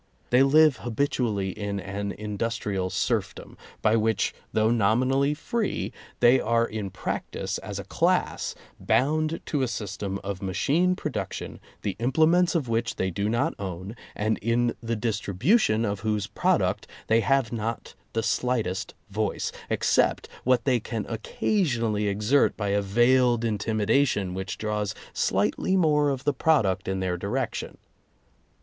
[0.31, 6.89] They live habitually in an industrial serfdom, by which though nominally free, they are in
[6.89, 12.95] practice as a class bound to a system of machine production the implements of which
[12.95, 18.23] they do not own, and in the distribution of whose product they have not the
[18.23, 24.95] slightest voice, except what they can occa sionally exert by a veiled intimidation which draws
[25.13, 27.77] slightly more of the product in their direc tion.